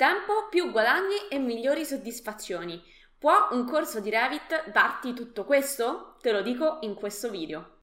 tempo, 0.00 0.48
più 0.48 0.70
guadagni 0.70 1.28
e 1.28 1.38
migliori 1.38 1.84
soddisfazioni. 1.84 2.82
Può 3.18 3.48
un 3.50 3.66
corso 3.66 4.00
di 4.00 4.08
Revit 4.08 4.70
darti 4.70 5.12
tutto 5.12 5.44
questo? 5.44 6.16
Te 6.22 6.32
lo 6.32 6.40
dico 6.40 6.78
in 6.80 6.94
questo 6.94 7.28
video. 7.28 7.76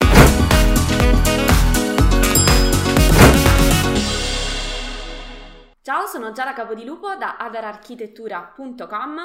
Ciao, 5.84 6.08
sono 6.08 6.32
Giara 6.32 6.54
Capodilupo 6.54 7.16
da 7.18 7.38
adararchitettura.com 7.38 9.20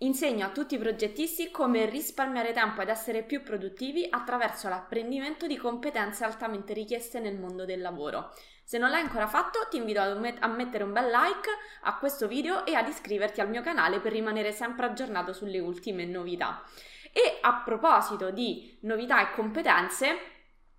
Insegno 0.00 0.44
a 0.44 0.50
tutti 0.50 0.74
i 0.74 0.78
progettisti 0.78 1.50
come 1.50 1.86
risparmiare 1.86 2.52
tempo 2.52 2.82
ed 2.82 2.90
essere 2.90 3.22
più 3.22 3.42
produttivi 3.42 4.06
attraverso 4.10 4.68
l'apprendimento 4.68 5.46
di 5.46 5.56
competenze 5.56 6.22
altamente 6.22 6.74
richieste 6.74 7.18
nel 7.18 7.38
mondo 7.38 7.64
del 7.64 7.80
lavoro. 7.80 8.30
Se 8.66 8.78
non 8.78 8.90
l'hai 8.90 9.02
ancora 9.02 9.28
fatto, 9.28 9.68
ti 9.70 9.76
invito 9.76 10.00
a 10.00 10.48
mettere 10.48 10.82
un 10.82 10.92
bel 10.92 11.06
like 11.06 11.48
a 11.82 11.98
questo 11.98 12.26
video 12.26 12.66
e 12.66 12.74
ad 12.74 12.88
iscriverti 12.88 13.40
al 13.40 13.48
mio 13.48 13.62
canale 13.62 14.00
per 14.00 14.10
rimanere 14.10 14.50
sempre 14.50 14.86
aggiornato 14.86 15.32
sulle 15.32 15.60
ultime 15.60 16.04
novità. 16.04 16.64
E 17.12 17.38
a 17.42 17.62
proposito 17.64 18.32
di 18.32 18.76
novità 18.80 19.20
e 19.20 19.34
competenze, 19.34 20.18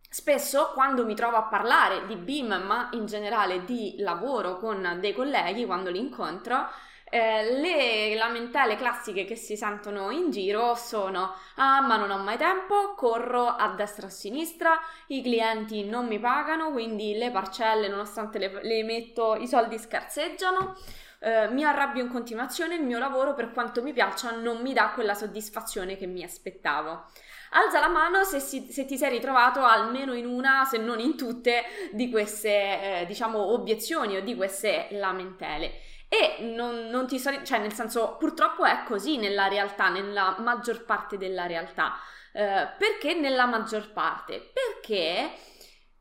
Spesso 0.09 0.71
quando 0.73 1.05
mi 1.05 1.15
trovo 1.15 1.35
a 1.35 1.43
parlare 1.43 2.05
di 2.07 2.15
BIM, 2.15 2.63
ma 2.65 2.87
in 2.93 3.05
generale 3.05 3.65
di 3.65 3.95
lavoro 3.99 4.57
con 4.57 4.99
dei 5.01 5.13
colleghi, 5.13 5.65
quando 5.65 5.89
li 5.89 5.99
incontro, 5.99 6.65
eh, 7.09 7.59
le 7.59 8.15
lamentele 8.15 8.75
classiche 8.75 9.25
che 9.25 9.35
si 9.35 9.55
sentono 9.55 10.11
in 10.11 10.29
giro 10.29 10.75
sono 10.75 11.33
ah 11.55 11.81
ma 11.81 11.95
non 11.95 12.11
ho 12.11 12.17
mai 12.17 12.37
tempo, 12.37 12.93
corro 12.95 13.47
a 13.47 13.73
destra 13.75 14.07
e 14.07 14.09
a 14.09 14.11
sinistra, 14.11 14.79
i 15.07 15.21
clienti 15.21 15.83
non 15.85 16.07
mi 16.07 16.19
pagano, 16.19 16.71
quindi 16.71 17.15
le 17.15 17.31
parcelle 17.31 17.87
nonostante 17.87 18.39
le, 18.39 18.59
le 18.61 18.83
metto 18.83 19.35
i 19.35 19.47
soldi 19.47 19.77
scarseggiano, 19.77 20.75
eh, 21.19 21.47
mi 21.49 21.63
arrabbio 21.63 22.03
in 22.03 22.09
continuazione, 22.09 22.75
il 22.75 22.83
mio 22.83 22.99
lavoro 22.99 23.33
per 23.33 23.51
quanto 23.51 23.81
mi 23.81 23.93
piaccia 23.93 24.31
non 24.31 24.61
mi 24.61 24.73
dà 24.73 24.91
quella 24.93 25.13
soddisfazione 25.13 25.95
che 25.97 26.07
mi 26.07 26.23
aspettavo. 26.23 27.05
Alza 27.51 27.79
la 27.79 27.87
mano 27.87 28.23
se, 28.23 28.39
si, 28.39 28.67
se, 28.71 28.85
ti 28.85 28.97
sei 28.97 29.09
ritrovato 29.11 29.63
almeno 29.63 30.13
in 30.13 30.25
una, 30.25 30.65
se 30.65 30.77
non 30.77 30.99
in 30.99 31.15
tutte, 31.15 31.63
di 31.91 32.09
queste, 32.09 33.01
eh, 33.01 33.05
diciamo, 33.05 33.53
obiezioni 33.53 34.17
o 34.17 34.21
di 34.21 34.35
queste 34.35 34.87
lamentele. 34.91 35.73
E 36.09 36.37
non, 36.39 36.87
non 36.87 37.07
ti 37.07 37.19
so, 37.19 37.43
cioè 37.43 37.59
nel 37.59 37.73
senso, 37.73 38.15
purtroppo 38.17 38.63
è 38.63 38.83
così 38.85 39.17
nella 39.17 39.47
realtà, 39.47 39.89
nella 39.89 40.35
maggior 40.39 40.85
parte 40.85 41.17
della 41.17 41.45
realtà. 41.45 41.95
Eh, 42.33 42.67
perché 42.77 43.13
nella 43.13 43.45
maggior 43.45 43.91
parte? 43.91 44.51
Perché 44.53 45.31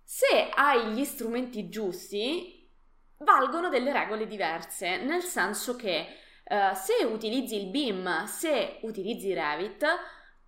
se 0.03 0.51
hai 0.55 0.93
gli 0.93 1.05
strumenti 1.05 1.69
giusti, 1.69 2.71
valgono 3.19 3.69
delle 3.69 3.93
regole 3.93 4.27
diverse, 4.27 4.99
nel 4.99 5.23
senso 5.23 5.75
che 5.75 6.19
eh, 6.45 6.75
se 6.75 7.05
utilizzi 7.05 7.57
il 7.57 7.67
BIM, 7.69 8.25
se 8.27 8.79
utilizzi 8.83 9.35
Revit, 9.35 9.85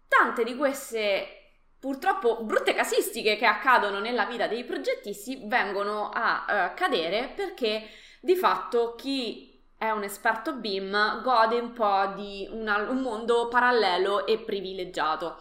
tante 0.08 0.42
di 0.42 0.56
queste 0.56 1.34
purtroppo 1.78 2.42
brutte 2.42 2.74
casistiche 2.74 3.36
che 3.36 3.46
accadono 3.46 4.00
nella 4.00 4.24
vita 4.24 4.48
dei 4.48 4.64
progettisti 4.64 5.42
vengono 5.44 6.10
a 6.12 6.72
uh, 6.72 6.74
cadere 6.74 7.32
perché 7.36 7.88
di 8.20 8.34
fatto 8.34 8.94
chi 8.96 9.48
è 9.78 9.90
un 9.90 10.02
esperto 10.02 10.54
BIM, 10.54 11.22
gode 11.22 11.60
un 11.60 11.72
po' 11.72 12.12
di 12.16 12.48
una, 12.50 12.78
un 12.78 12.98
mondo 12.98 13.46
parallelo 13.46 14.26
e 14.26 14.38
privilegiato. 14.38 15.40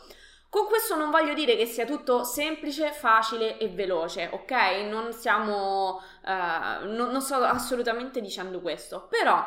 Con 0.49 0.67
questo 0.67 0.95
non 0.95 1.09
voglio 1.09 1.33
dire 1.33 1.55
che 1.55 1.65
sia 1.65 1.85
tutto 1.85 2.23
semplice, 2.23 2.91
facile 2.91 3.57
e 3.57 3.67
veloce, 3.67 4.29
ok? 4.31 4.51
Non 4.89 5.11
stiamo. 5.11 6.01
Uh, 6.23 6.85
non, 6.85 7.09
non 7.09 7.21
sto 7.21 7.35
assolutamente 7.37 8.21
dicendo 8.21 8.61
questo, 8.61 9.07
però 9.09 9.43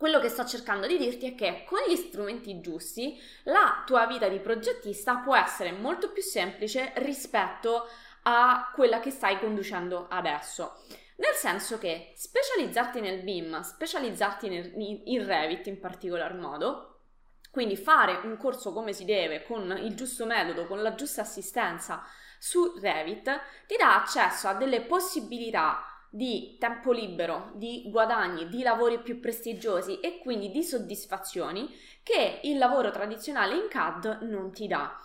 quello 0.00 0.18
che 0.18 0.30
sto 0.30 0.46
cercando 0.46 0.86
di 0.86 0.96
dirti 0.96 1.26
è 1.26 1.34
che 1.34 1.64
con 1.66 1.80
gli 1.86 1.94
strumenti 1.94 2.62
giusti 2.62 3.20
la 3.42 3.82
tua 3.84 4.06
vita 4.06 4.28
di 4.28 4.38
progettista 4.38 5.16
può 5.16 5.36
essere 5.36 5.72
molto 5.72 6.10
più 6.10 6.22
semplice 6.22 6.92
rispetto 6.94 7.86
a 8.22 8.72
quella 8.74 8.98
che 8.98 9.10
stai 9.10 9.38
conducendo 9.38 10.06
adesso. 10.08 10.78
Nel 11.16 11.34
senso 11.34 11.76
che 11.76 12.14
specializzarti 12.16 13.02
nel 13.02 13.20
BIM, 13.20 13.60
specializzarti 13.60 14.48
nel, 14.48 14.72
in 15.04 15.26
Revit 15.26 15.66
in 15.66 15.78
particolar 15.78 16.34
modo, 16.34 17.00
quindi 17.50 17.76
fare 17.76 18.20
un 18.24 18.38
corso 18.38 18.72
come 18.72 18.94
si 18.94 19.04
deve, 19.04 19.42
con 19.42 19.70
il 19.82 19.94
giusto 19.94 20.24
metodo, 20.24 20.66
con 20.66 20.80
la 20.80 20.94
giusta 20.94 21.20
assistenza 21.20 22.06
su 22.38 22.78
Revit, 22.80 23.38
ti 23.66 23.76
dà 23.76 24.00
accesso 24.00 24.48
a 24.48 24.54
delle 24.54 24.80
possibilità 24.80 25.89
di 26.10 26.56
tempo 26.58 26.90
libero, 26.90 27.52
di 27.54 27.84
guadagni, 27.86 28.48
di 28.48 28.62
lavori 28.62 29.00
più 29.00 29.20
prestigiosi 29.20 30.00
e 30.00 30.18
quindi 30.18 30.50
di 30.50 30.64
soddisfazioni 30.64 31.72
che 32.02 32.40
il 32.42 32.58
lavoro 32.58 32.90
tradizionale 32.90 33.54
in 33.54 33.68
CAD 33.68 34.22
non 34.22 34.50
ti 34.52 34.66
dà. 34.66 34.98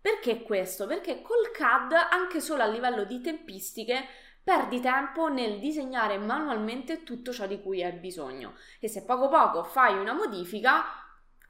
Perché 0.00 0.42
questo? 0.42 0.86
Perché 0.86 1.20
col 1.20 1.50
CAD, 1.52 1.92
anche 2.10 2.40
solo 2.40 2.62
a 2.62 2.66
livello 2.66 3.04
di 3.04 3.20
tempistiche, 3.20 4.06
perdi 4.42 4.80
tempo 4.80 5.28
nel 5.28 5.58
disegnare 5.58 6.18
manualmente 6.18 7.04
tutto 7.04 7.32
ciò 7.32 7.46
di 7.46 7.60
cui 7.60 7.82
hai 7.82 7.92
bisogno 7.92 8.54
e 8.80 8.88
se 8.88 9.04
poco 9.04 9.28
poco 9.28 9.62
fai 9.62 9.96
una 9.96 10.12
modifica 10.12 10.84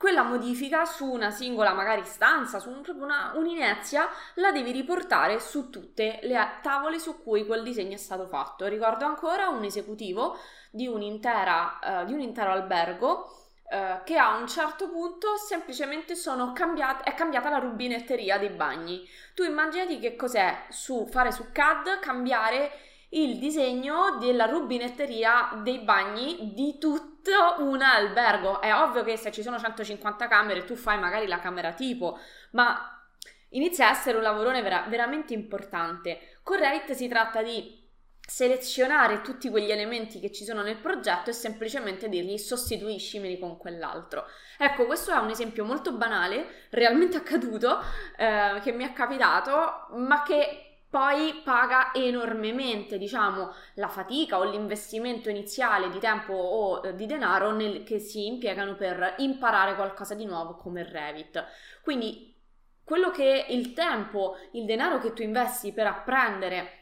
quella 0.02 0.24
modifica 0.24 0.84
su 0.84 1.08
una 1.08 1.30
singola 1.30 1.74
magari 1.74 2.04
stanza, 2.04 2.58
su 2.58 2.70
un, 2.70 2.82
una, 2.96 3.30
un'inezia, 3.36 4.08
la 4.34 4.50
devi 4.50 4.72
riportare 4.72 5.38
su 5.38 5.70
tutte 5.70 6.18
le 6.22 6.58
tavole 6.60 6.98
su 6.98 7.22
cui 7.22 7.46
quel 7.46 7.62
disegno 7.62 7.94
è 7.94 7.98
stato 7.98 8.26
fatto. 8.26 8.66
Ricordo 8.66 9.04
ancora 9.04 9.46
un 9.46 9.62
esecutivo 9.62 10.36
di, 10.72 10.88
un'intera, 10.88 11.78
uh, 11.80 12.04
di 12.04 12.14
un 12.14 12.18
intero 12.18 12.50
albergo 12.50 13.32
uh, 13.62 14.02
che 14.02 14.16
a 14.16 14.34
un 14.34 14.48
certo 14.48 14.90
punto 14.90 15.36
semplicemente 15.36 16.14
cambiate, 16.52 17.04
è 17.08 17.14
cambiata 17.14 17.48
la 17.48 17.58
rubinetteria 17.58 18.38
dei 18.38 18.50
bagni. 18.50 19.08
Tu 19.36 19.44
immaginati 19.44 20.00
che 20.00 20.16
cos'è 20.16 20.64
su, 20.68 21.06
fare 21.08 21.30
su 21.30 21.52
CAD 21.52 22.00
cambiare 22.00 22.72
il 23.14 23.38
disegno 23.38 24.16
della 24.18 24.46
rubinetteria 24.46 25.60
dei 25.62 25.80
bagni 25.80 26.52
di 26.54 26.78
tutto 26.78 27.56
un 27.58 27.82
albergo. 27.82 28.60
È 28.60 28.74
ovvio 28.74 29.02
che 29.04 29.16
se 29.16 29.30
ci 29.30 29.42
sono 29.42 29.58
150 29.58 30.28
camere 30.28 30.64
tu 30.64 30.76
fai 30.76 30.98
magari 30.98 31.26
la 31.26 31.38
camera 31.38 31.72
tipo, 31.72 32.18
ma 32.52 33.02
inizia 33.50 33.88
a 33.88 33.90
essere 33.90 34.16
un 34.16 34.22
lavorone 34.22 34.62
vera- 34.62 34.86
veramente 34.88 35.34
importante. 35.34 36.38
Con 36.42 36.58
Revit 36.58 36.92
si 36.92 37.08
tratta 37.08 37.42
di 37.42 37.80
selezionare 38.24 39.20
tutti 39.20 39.50
quegli 39.50 39.70
elementi 39.70 40.20
che 40.20 40.32
ci 40.32 40.44
sono 40.44 40.62
nel 40.62 40.78
progetto 40.78 41.28
e 41.28 41.34
semplicemente 41.34 42.08
dirgli 42.08 42.38
sostituiscimeli 42.38 43.38
con 43.38 43.58
quell'altro. 43.58 44.24
Ecco, 44.56 44.86
questo 44.86 45.12
è 45.12 45.16
un 45.16 45.28
esempio 45.28 45.64
molto 45.64 45.92
banale, 45.92 46.68
realmente 46.70 47.18
accaduto, 47.18 47.78
eh, 48.16 48.58
che 48.62 48.72
mi 48.72 48.84
è 48.84 48.92
capitato, 48.92 49.88
ma 49.96 50.22
che 50.22 50.71
poi 50.92 51.40
paga 51.42 51.94
enormemente, 51.94 52.98
diciamo, 52.98 53.50
la 53.76 53.88
fatica 53.88 54.38
o 54.38 54.44
l'investimento 54.44 55.30
iniziale 55.30 55.88
di 55.88 55.98
tempo 55.98 56.34
o 56.34 56.86
eh, 56.86 56.94
di 56.94 57.06
denaro 57.06 57.50
nel, 57.50 57.82
che 57.82 57.98
si 57.98 58.26
impiegano 58.26 58.74
per 58.74 59.14
imparare 59.16 59.74
qualcosa 59.74 60.14
di 60.14 60.26
nuovo 60.26 60.54
come 60.54 60.86
Revit. 60.86 61.42
Quindi 61.82 62.38
quello 62.84 63.10
che 63.10 63.46
il 63.48 63.72
tempo, 63.72 64.36
il 64.50 64.66
denaro 64.66 64.98
che 64.98 65.14
tu 65.14 65.22
investi 65.22 65.72
per 65.72 65.86
apprendere 65.86 66.80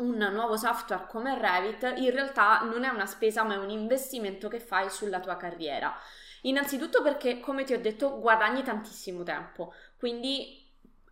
un 0.00 0.18
nuovo 0.18 0.58
software 0.58 1.06
come 1.08 1.38
Revit 1.38 1.94
in 1.96 2.10
realtà 2.10 2.60
non 2.60 2.84
è 2.84 2.88
una 2.88 3.06
spesa 3.06 3.42
ma 3.42 3.54
è 3.54 3.56
un 3.56 3.70
investimento 3.70 4.48
che 4.48 4.60
fai 4.60 4.90
sulla 4.90 5.20
tua 5.20 5.38
carriera. 5.38 5.94
Innanzitutto 6.42 7.00
perché, 7.00 7.40
come 7.40 7.64
ti 7.64 7.72
ho 7.72 7.80
detto, 7.80 8.20
guadagni 8.20 8.62
tantissimo 8.62 9.22
tempo, 9.22 9.72
quindi 9.96 10.65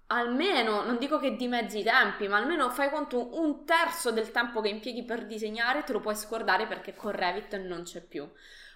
almeno, 0.08 0.82
non 0.82 0.98
dico 0.98 1.18
che 1.18 1.36
dimezzi 1.36 1.78
i 1.80 1.82
tempi, 1.82 2.28
ma 2.28 2.36
almeno 2.36 2.70
fai 2.70 2.90
conto 2.90 3.40
un 3.40 3.64
terzo 3.64 4.10
del 4.10 4.30
tempo 4.30 4.60
che 4.60 4.68
impieghi 4.68 5.04
per 5.04 5.26
disegnare 5.26 5.84
te 5.84 5.92
lo 5.92 6.00
puoi 6.00 6.16
scordare 6.16 6.66
perché 6.66 6.94
con 6.94 7.12
Revit 7.12 7.56
non 7.56 7.82
c'è 7.82 8.02
più. 8.02 8.28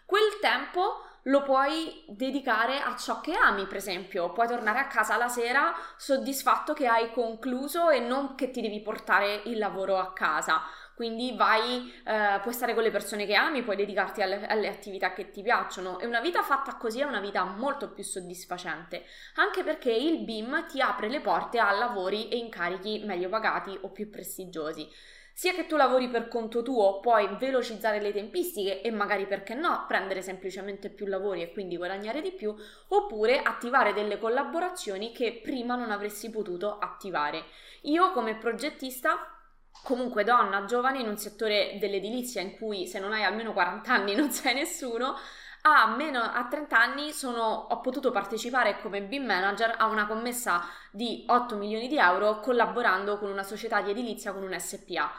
Quel 0.05 0.39
tempo 0.41 1.03
lo 1.25 1.43
puoi 1.43 2.05
dedicare 2.07 2.81
a 2.81 2.97
ciò 2.97 3.21
che 3.21 3.35
ami, 3.35 3.67
per 3.67 3.77
esempio, 3.77 4.33
puoi 4.33 4.47
tornare 4.47 4.79
a 4.79 4.87
casa 4.87 5.19
la 5.19 5.29
sera 5.29 5.75
soddisfatto 5.97 6.73
che 6.73 6.87
hai 6.87 7.13
concluso 7.13 7.91
e 7.91 8.01
non 8.01 8.35
che 8.35 8.51
ti 8.51 8.63
devi 8.63 8.81
portare 8.81 9.43
il 9.45 9.59
lavoro 9.59 9.99
a 9.99 10.13
casa. 10.15 10.63
Quindi 10.99 11.33
vai, 11.37 11.95
eh, 12.05 12.41
puoi 12.43 12.53
stare 12.53 12.75
con 12.75 12.83
le 12.83 12.91
persone 12.91 13.25
che 13.25 13.37
ami, 13.37 13.63
puoi 13.63 13.77
dedicarti 13.77 14.21
alle, 14.21 14.45
alle, 14.49 14.67
attività 14.67 15.13
che 15.13 15.31
ti 15.31 15.43
piacciono 15.43 16.01
e 16.01 16.07
una 16.07 16.21
vita 16.21 16.43
fatta 16.43 16.75
così 16.75 16.99
è 16.99 17.05
una 17.05 17.21
vita 17.21 17.45
molto 17.45 17.93
più 17.93 18.03
soddisfacente, 18.03 19.05
anche 19.37 19.63
perché 19.63 19.93
il 19.93 20.25
BIM 20.25 20.67
ti 20.67 20.81
apre 20.81 21.09
le 21.09 21.21
porte 21.21 21.61
a 21.61 21.71
lavori 21.71 22.29
e 22.29 22.39
incarichi 22.39 23.05
meglio 23.05 23.29
pagati 23.29 23.79
o 23.81 23.93
più 23.93 24.11
prestigiosi. 24.11 24.91
Sia 25.33 25.53
che 25.53 25.67
tu 25.67 25.77
lavori 25.77 26.09
per 26.09 26.27
conto 26.27 26.65
tuo, 26.65 26.99
puoi 26.99 27.29
velocizzare 27.39 28.01
le 28.01 28.13
tempistiche 28.13 28.83
e 28.83 28.91
magari 28.91 29.29
perché 29.29 29.55
no, 29.55 29.85
prendere 29.87 30.21
semplicemente 30.21 30.91
più 30.91 31.07
lavori 31.07 31.43
e 31.43 31.53
quindi 31.53 31.77
guadagnare 31.77 32.21
di 32.21 32.33
più, 32.33 32.53
oppure 32.89 33.41
attivare 33.41 33.93
delle 33.93 34.19
collaborazioni 34.19 35.13
che 35.13 35.39
prima 35.41 35.77
non 35.77 35.93
avresti 35.93 36.29
potuto 36.29 36.79
attivare. 36.81 37.45
Io 37.83 38.11
come 38.11 38.35
progettista 38.35 39.38
comunque 39.83 40.25
donna, 40.25 40.65
giovane 40.65 41.01
in 41.01 41.09
un 41.09 41.17
settore 41.17 41.77
dell'edilizia 41.81 42.41
in 42.41 42.57
cui 42.57 42.87
se 42.87 42.99
non 42.99 43.13
hai 43.13 43.25
almeno 43.25 43.53
40 43.53 43.93
anni 43.93 44.15
non 44.17 44.31
sei 44.31 44.55
nessuno, 44.55 45.17
a 45.63 45.95
meno 45.97 46.21
a 46.21 46.47
30 46.49 46.79
anni 46.79 47.13
sono, 47.13 47.43
ho 47.43 47.81
potuto 47.81 48.11
partecipare 48.11 48.81
come 48.81 49.03
BIM 49.03 49.25
manager 49.25 49.75
a 49.77 49.87
una 49.87 50.07
commessa 50.07 50.65
di 50.91 51.25
8 51.27 51.57
milioni 51.57 51.89
di 51.89 51.99
euro 51.99 52.41
collaborando 52.41 53.19
con 53.19 53.31
una 53.31 53.43
società 53.43 53.83
di 53.83 53.91
edilizia 53.91 54.33
con 54.33 54.43
un 54.43 54.59
SPA 54.59 55.11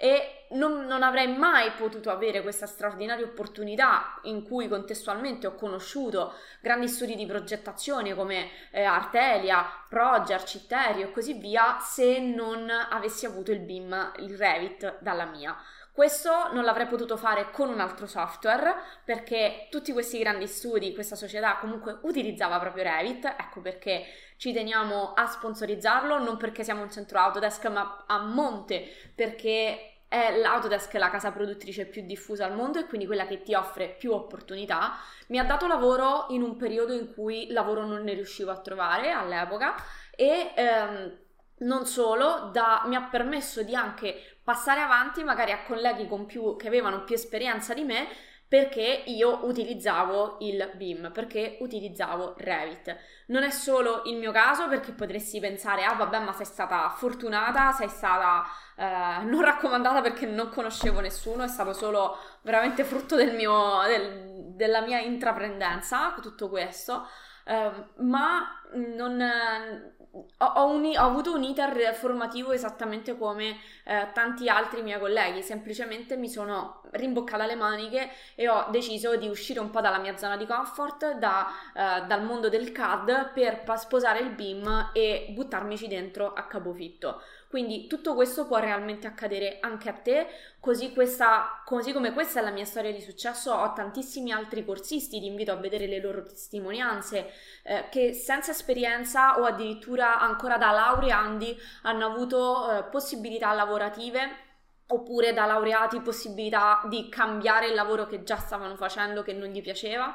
e 0.00 0.46
non, 0.50 0.86
non, 0.86 1.02
avrei 1.02 1.36
mai 1.36 1.72
potuto 1.72 2.08
avere 2.10 2.40
questa 2.40 2.68
straordinaria 2.68 3.24
opportunità 3.24 4.20
in 4.22 4.44
cui 4.44 4.68
contestualmente 4.68 5.48
ho 5.48 5.56
conosciuto 5.56 6.34
grandi 6.60 6.86
studi 6.86 7.16
di 7.16 7.26
progettazione 7.26 8.14
come 8.14 8.48
eh, 8.70 8.84
Artelia, 8.84 9.66
Proger, 9.88 10.44
Citterio 10.44 11.08
e 11.08 11.10
così 11.10 11.34
via 11.34 11.78
se 11.80 12.20
non 12.20 12.70
avessi 12.70 13.26
avuto 13.26 13.50
il 13.50 13.58
BIM, 13.58 14.12
il 14.18 14.36
Revit 14.36 14.98
dalla 15.00 15.24
mia. 15.24 15.56
Questo 15.98 16.52
non 16.52 16.62
l'avrei 16.62 16.86
potuto 16.86 17.16
fare 17.16 17.50
con 17.50 17.70
un 17.70 17.80
altro 17.80 18.06
software 18.06 18.72
perché 19.04 19.66
tutti 19.68 19.92
questi 19.92 20.20
grandi 20.20 20.46
studi, 20.46 20.94
questa 20.94 21.16
società 21.16 21.56
comunque 21.56 21.98
utilizzava 22.02 22.60
proprio 22.60 22.84
Revit, 22.84 23.24
ecco 23.24 23.60
perché 23.60 24.04
ci 24.36 24.52
teniamo 24.52 25.14
a 25.14 25.26
sponsorizzarlo, 25.26 26.22
non 26.22 26.36
perché 26.36 26.62
siamo 26.62 26.82
un 26.82 26.90
centro 26.92 27.18
Autodesk 27.18 27.66
ma 27.66 28.04
a 28.06 28.20
monte 28.20 28.86
perché 29.12 30.02
è 30.06 30.38
l'Autodesk 30.38 30.94
la 30.94 31.10
casa 31.10 31.32
produttrice 31.32 31.86
più 31.86 32.02
diffusa 32.06 32.44
al 32.44 32.54
mondo 32.54 32.78
e 32.78 32.86
quindi 32.86 33.04
quella 33.04 33.26
che 33.26 33.42
ti 33.42 33.54
offre 33.54 33.88
più 33.88 34.12
opportunità. 34.12 34.98
Mi 35.26 35.40
ha 35.40 35.44
dato 35.44 35.66
lavoro 35.66 36.26
in 36.28 36.42
un 36.42 36.54
periodo 36.56 36.92
in 36.92 37.12
cui 37.12 37.50
lavoro 37.50 37.84
non 37.84 38.04
ne 38.04 38.14
riuscivo 38.14 38.52
a 38.52 38.60
trovare 38.60 39.10
all'epoca 39.10 39.74
e 40.14 40.52
ehm, 40.54 41.26
non 41.60 41.86
solo, 41.86 42.50
da, 42.52 42.82
mi 42.86 42.94
ha 42.94 43.02
permesso 43.02 43.62
di 43.62 43.74
anche 43.74 44.38
passare 44.42 44.80
avanti 44.80 45.24
magari 45.24 45.52
a 45.52 45.62
colleghi 45.64 46.08
più, 46.26 46.56
che 46.56 46.68
avevano 46.68 47.04
più 47.04 47.14
esperienza 47.14 47.74
di 47.74 47.84
me 47.84 48.06
perché 48.48 49.02
io 49.06 49.44
utilizzavo 49.44 50.38
il 50.40 50.70
BIM, 50.74 51.10
perché 51.12 51.58
utilizzavo 51.60 52.34
Revit. 52.38 52.96
Non 53.26 53.42
è 53.42 53.50
solo 53.50 54.04
il 54.06 54.16
mio 54.16 54.32
caso, 54.32 54.68
perché 54.68 54.92
potresti 54.92 55.38
pensare, 55.38 55.84
ah 55.84 55.92
vabbè, 55.94 56.20
ma 56.20 56.32
sei 56.32 56.46
stata 56.46 56.88
fortunata, 56.88 57.72
sei 57.72 57.90
stata 57.90 58.44
eh, 58.74 59.24
non 59.24 59.42
raccomandata 59.42 60.00
perché 60.00 60.24
non 60.24 60.48
conoscevo 60.48 61.00
nessuno, 61.00 61.42
è 61.42 61.48
stato 61.48 61.74
solo 61.74 62.16
veramente 62.40 62.84
frutto 62.84 63.16
del 63.16 63.34
mio, 63.34 63.82
del, 63.86 64.54
della 64.54 64.80
mia 64.80 64.98
intraprendenza, 64.98 66.14
tutto 66.22 66.48
questo. 66.48 67.06
Eh, 67.44 67.70
ma 67.98 68.62
non, 68.74 69.20
ho, 70.10 70.44
ho, 70.44 70.66
un, 70.66 70.84
ho, 70.84 71.04
avuto 71.04 71.34
un 71.34 71.42
iter 71.42 71.94
formativo 71.94 72.52
esattamente 72.52 73.16
come 73.16 73.56
eh, 73.84 74.08
tanti 74.12 74.48
altri 74.48 74.82
miei 74.82 74.98
colleghi, 74.98 75.42
semplicemente 75.42 76.16
mi 76.16 76.28
sono 76.28 76.82
rimboccata 76.92 77.46
le 77.46 77.54
maniche 77.54 78.10
e 78.34 78.48
ho 78.48 78.68
deciso 78.70 79.16
di 79.16 79.28
uscire 79.28 79.60
un 79.60 79.70
po' 79.70 79.80
dalla 79.80 79.98
mia 79.98 80.16
zona 80.16 80.36
di 80.36 80.46
comfort, 80.46 81.12
da, 81.18 81.46
eh, 81.74 82.06
dal 82.06 82.24
mondo 82.24 82.48
del 82.48 82.72
CAD 82.72 83.32
per 83.32 83.62
sposare 83.76 84.20
il 84.20 84.30
BIM 84.30 84.90
e 84.92 85.28
buttarmici 85.30 85.86
dentro 85.86 86.32
a 86.32 86.44
capofitto. 86.44 87.20
Quindi 87.48 87.86
tutto 87.86 88.14
questo 88.14 88.46
può 88.46 88.58
realmente 88.58 89.06
accadere 89.06 89.56
anche 89.60 89.88
a 89.88 89.94
te, 89.94 90.26
così, 90.60 90.92
questa, 90.92 91.62
così 91.64 91.94
come 91.94 92.12
questa 92.12 92.40
è 92.40 92.42
la 92.42 92.50
mia 92.50 92.66
storia 92.66 92.92
di 92.92 93.00
successo, 93.00 93.52
ho 93.52 93.72
tantissimi 93.72 94.32
altri 94.32 94.66
corsisti, 94.66 95.18
ti 95.18 95.24
invito 95.24 95.52
a 95.52 95.56
vedere 95.56 95.86
le 95.86 95.98
loro 95.98 96.24
testimonianze, 96.24 97.32
eh, 97.62 97.86
che 97.90 98.12
senza 98.12 98.52
esperienza 98.58 99.38
o 99.38 99.44
addirittura 99.44 100.18
ancora 100.18 100.58
da 100.58 100.72
laureandi 100.72 101.56
hanno 101.82 102.06
avuto 102.06 102.70
eh, 102.70 102.82
possibilità 102.84 103.52
lavorative 103.52 104.46
oppure 104.88 105.32
da 105.32 105.46
laureati 105.46 106.00
possibilità 106.00 106.82
di 106.88 107.08
cambiare 107.08 107.68
il 107.68 107.74
lavoro 107.74 108.06
che 108.06 108.24
già 108.24 108.36
stavano 108.36 108.74
facendo 108.74 109.22
che 109.22 109.32
non 109.32 109.48
gli 109.48 109.60
piaceva 109.60 110.14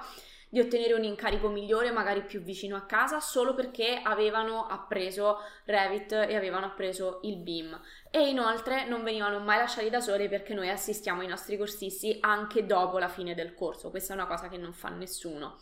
di 0.54 0.60
ottenere 0.60 0.94
un 0.94 1.04
incarico 1.04 1.50
migliore, 1.50 1.90
magari 1.90 2.22
più 2.22 2.40
vicino 2.40 2.75
a 2.75 2.86
casa, 2.86 3.19
solo 3.19 3.56
perché 3.56 4.00
avevano 4.04 4.68
appreso 4.68 5.39
Revit 5.66 6.12
e 6.12 6.36
avevano 6.36 6.68
appreso 6.68 7.22
il 7.24 7.38
BIM. 7.38 7.81
E 8.12 8.30
inoltre 8.30 8.86
non 8.88 9.04
venivano 9.04 9.39
mai 9.39 9.57
lasciati 9.57 9.89
da 9.89 10.00
soli 10.00 10.30
perché 10.30 10.54
noi 10.54 10.69
assistiamo 10.69 11.24
i 11.24 11.28
nostri 11.28 11.57
corsisti 11.57 12.19
anche 12.19 12.68
dopo 12.68 13.00
la 13.00 13.07
fine 13.07 13.34
del 13.34 13.56
corso. 13.56 13.89
Questa 13.89 14.13
è 14.13 14.16
una 14.16 14.28
cosa 14.28 14.48
che 14.48 14.57
non 14.57 14.74
fa 14.74 14.89
nessuno. 14.89 15.57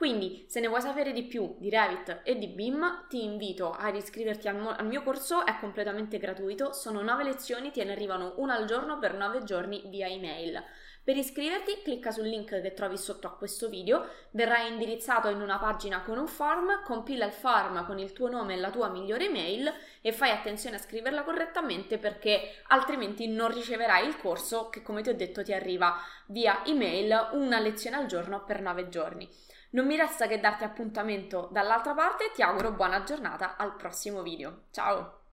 Quindi, 0.00 0.46
se 0.48 0.60
ne 0.60 0.68
vuoi 0.68 0.80
sapere 0.80 1.12
di 1.12 1.24
più 1.24 1.56
di 1.58 1.68
Revit 1.68 2.20
e 2.24 2.38
di 2.38 2.46
BIM, 2.46 3.04
ti 3.10 3.22
invito 3.22 3.72
ad 3.72 3.94
iscriverti 3.94 4.48
al, 4.48 4.56
mo- 4.56 4.74
al, 4.74 4.86
mio 4.86 5.02
corso, 5.02 5.44
è 5.44 5.58
completamente 5.58 6.16
gratuito, 6.16 6.72
sono 6.72 7.02
9 7.02 7.22
lezioni, 7.22 7.70
te 7.70 7.84
ne 7.84 7.92
arrivano 7.92 8.32
una 8.38 8.54
al 8.54 8.64
giorno 8.64 8.98
per 8.98 9.12
9 9.12 9.44
giorni 9.44 9.82
via 9.88 10.06
email. 10.06 10.64
Per 11.04 11.14
iscriverti 11.14 11.82
clicca 11.82 12.12
sul 12.12 12.28
link 12.28 12.62
che 12.62 12.72
trovi 12.72 12.96
sotto 12.96 13.26
a 13.26 13.36
questo 13.36 13.68
video, 13.68 14.06
verrai 14.30 14.70
indirizzato 14.72 15.28
in 15.28 15.42
una 15.42 15.58
pagina 15.58 16.00
con 16.00 16.16
un 16.16 16.28
form, 16.28 16.82
compila 16.82 17.26
il 17.26 17.32
form 17.32 17.84
con 17.84 17.98
il 17.98 18.14
tuo 18.14 18.30
nome 18.30 18.54
e 18.54 18.56
la 18.56 18.70
tua 18.70 18.88
migliore 18.88 19.26
email 19.26 19.70
e 20.00 20.12
fai 20.12 20.30
attenzione 20.30 20.76
a 20.76 20.80
scriverla 20.80 21.24
correttamente 21.24 21.98
perché 21.98 22.62
altrimenti 22.68 23.28
non 23.28 23.52
riceverai 23.52 24.06
il 24.06 24.16
corso 24.16 24.70
che 24.70 24.80
come 24.80 25.02
ti 25.02 25.10
ho 25.10 25.14
detto 25.14 25.42
ti 25.42 25.52
arriva 25.52 25.94
via 26.28 26.64
email 26.64 27.28
una 27.32 27.58
lezione 27.58 27.96
al 27.96 28.06
giorno 28.06 28.44
per 28.44 28.62
9 28.62 28.88
giorni. 28.88 29.28
Non 29.70 29.86
mi 29.86 29.96
resta 29.96 30.26
che 30.26 30.40
darti 30.40 30.64
appuntamento 30.64 31.48
dall'altra 31.52 31.94
parte, 31.94 32.32
ti 32.34 32.42
auguro 32.42 32.72
buona 32.72 33.04
giornata 33.04 33.56
al 33.56 33.76
prossimo 33.76 34.22
video. 34.22 34.64
Ciao! 34.70 35.19